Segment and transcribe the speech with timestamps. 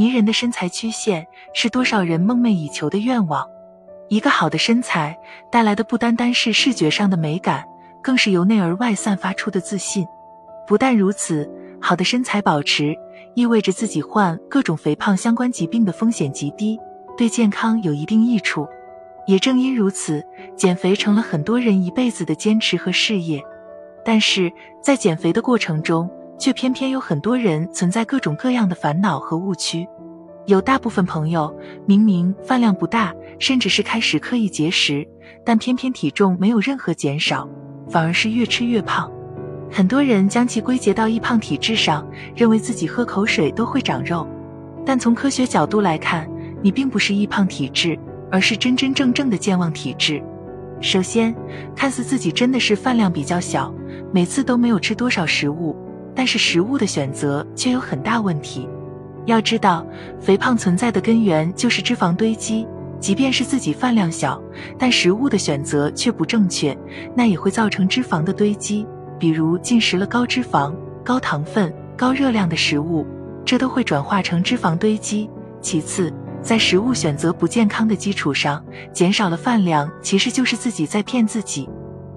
[0.00, 3.46] 迷人的身材曲线是多少人梦寐以求的愿望。
[4.08, 5.18] 一个好的身材
[5.52, 7.66] 带来的不单单是视觉上的美感，
[8.00, 10.06] 更是由内而外散发出的自信。
[10.66, 11.46] 不但如此，
[11.82, 12.96] 好的身材保持
[13.34, 16.80] 意味着自己患各种肥胖相关疾病的风险极低，
[17.14, 18.66] 对健康有一定益处。
[19.26, 20.24] 也正因如此，
[20.56, 23.42] 减肥成了很多人一辈子的坚持和事业。
[24.02, 24.50] 但是
[24.82, 26.10] 在减肥的过程中，
[26.40, 29.86] 却偏偏有很多人存在各种各样的烦恼和误区。
[30.46, 31.54] 有大部分朋友
[31.86, 35.06] 明明饭量不大，甚至是开始刻意节食，
[35.44, 37.46] 但偏偏体重没有任何减少，
[37.90, 39.08] 反而是越吃越胖。
[39.70, 44.26] 很多人将其归结到易胖体质上，认为自己喝口水都会长肉。
[44.84, 46.26] 但从科学角度来看，
[46.62, 47.96] 你并不是易胖体质，
[48.30, 50.22] 而是真真正正的健忘体质。
[50.80, 51.34] 首先，
[51.76, 53.72] 看似自己真的是饭量比较小，
[54.10, 55.76] 每次都没有吃多少食物，
[56.14, 58.68] 但是食物的选择却有很大问题。
[59.26, 59.86] 要知道，
[60.18, 62.66] 肥胖存在的根源就是脂肪堆积。
[62.98, 64.38] 即便是自己饭量小，
[64.78, 66.76] 但食物的选择却不正确，
[67.14, 68.86] 那也会造成脂肪的堆积。
[69.18, 73.06] 比如进食了高脂肪、高糖分、高热量的食物，
[73.42, 75.30] 这都会转化成脂肪堆积。
[75.62, 81.68] 其次，在食物选择不健康的基础上，减少了饭量，其实就是自己在骗自己。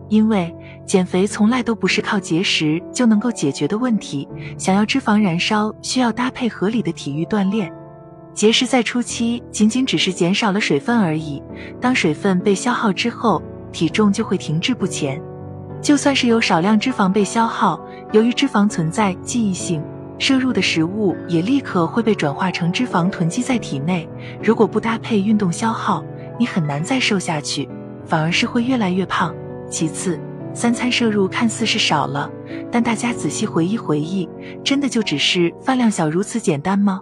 [0.09, 0.53] 因为
[0.85, 7.71] 减肥从来都不是靠节食就能够解决的问题，想要脂肪燃烧，需要搭配合理的体育锻炼。
[8.33, 11.41] 节食在初期仅仅只是减少了水分而已，
[11.79, 15.21] 当水分被消耗之后，体重就会停滞不前。
[15.81, 17.79] 就算是有少量脂肪被消耗，
[18.11, 19.83] 由于脂肪存在记忆性，
[20.17, 24.07] 摄入的食物也立刻会被转化成脂肪囤积在体内。
[24.41, 26.03] 如果不搭配运动消耗，
[26.39, 27.69] 你很难再瘦下去，
[28.05, 29.33] 反而是会越来越胖。
[29.69, 30.19] 其次，
[30.53, 32.29] 三餐摄入看似是少了，
[32.71, 34.29] 但大家仔细回忆回忆，
[34.63, 37.01] 真的就只是饭量小如此简单吗？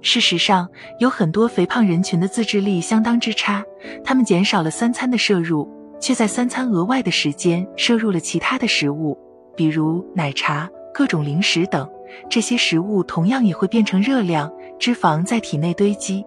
[0.00, 0.68] 事实上，
[1.00, 3.64] 有很多肥胖人群的自制力相当之差，
[4.04, 5.68] 他们减少了三餐的摄入，
[5.98, 9.18] 却在三餐额外的时间摄入了其他的食物，
[9.56, 11.88] 比如奶茶、各种零食等。
[12.30, 16.24] 这些食物同样也会变成热量、脂肪在体内堆积。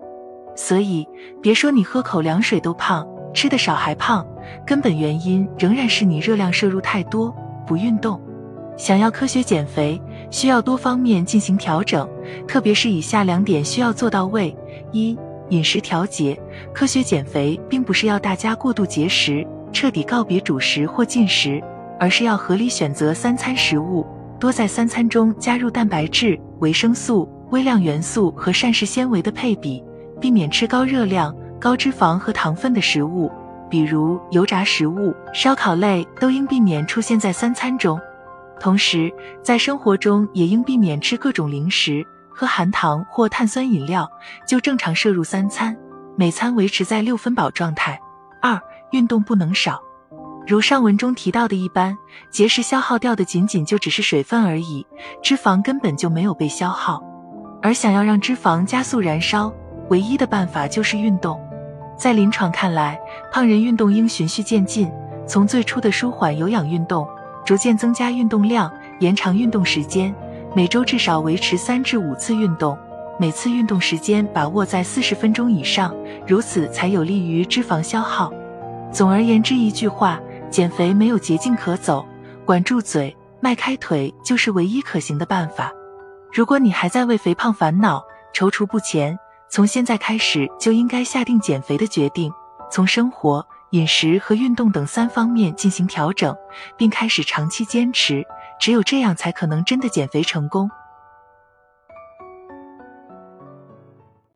[0.56, 1.08] 所以，
[1.42, 4.26] 别说你喝口凉水都胖，吃的少还胖。
[4.66, 7.36] 根本原因仍然是你热量摄入太多，
[7.66, 8.20] 不运动。
[8.78, 12.08] 想要科学减肥，需要多方面进行调整，
[12.48, 14.56] 特别是以下两点需要做到位：
[14.92, 15.18] 一、
[15.50, 16.40] 饮食调节。
[16.74, 21.60] 科学减肥并不是要大家过度节食，彻底告别主食或进食，
[22.00, 24.06] 而是要合理选择三餐食物，
[24.40, 29.84] 多在三餐中加入蛋白质、维生素、微量元素和膳食纤维的配比，
[30.22, 33.32] 避免吃高热量、高脂肪和糖分的食物。
[33.70, 38.00] 比如油炸食物、烧烤类都应避免出现在三餐中，
[38.60, 44.10] 同时在生活中也应避免吃各种零食、喝含糖或碳酸饮料，
[44.48, 45.76] 就正常摄入三餐，
[46.16, 48.00] 每餐维持在六分饱状态。
[48.42, 48.60] 二、
[48.92, 49.82] 运动不能少，
[50.48, 51.98] 如上文中提到的一般，
[52.32, 54.86] 节食消耗掉的仅仅就只是水分而已，
[55.22, 57.04] 脂肪根本就没有被消耗，
[57.62, 59.52] 而想要让脂肪加速燃烧，
[59.90, 61.42] 唯一的办法就是运动。
[61.98, 63.00] 在临床看来，
[63.32, 64.92] 胖人运动应循序渐进，
[65.26, 67.08] 从最初的舒缓有氧运动，
[67.44, 70.14] 逐渐增加运动量，延长运动时间，
[70.56, 72.78] 每周至少维持三至五次运动，
[73.20, 75.94] 每次运动时间把握在四十分钟以上，
[76.28, 78.32] 如此才有利于脂肪消耗。
[78.92, 80.20] 总而言之，一句话，
[80.52, 82.06] 减肥没有捷径可走，
[82.46, 85.72] 管住嘴，迈开腿就是唯一可行的办法。
[86.32, 88.04] 如果你还在为肥胖烦恼，
[88.34, 89.18] 踌躇不前。
[89.50, 92.32] 从现在开始就应该下定减肥的决定，
[92.70, 96.36] 从生活、饮食和运动等三方面进行调整，
[96.78, 98.26] 并开始长期坚持。
[98.60, 100.70] 只有这样，才可能真的减肥成功。